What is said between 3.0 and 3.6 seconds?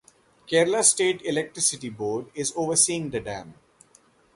the dam.